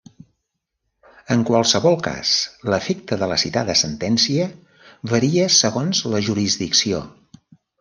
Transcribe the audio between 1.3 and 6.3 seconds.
En qualsevol cas, l'efecte de la citada sentència varia segons la